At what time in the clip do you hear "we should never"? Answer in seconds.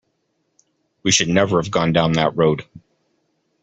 1.03-1.61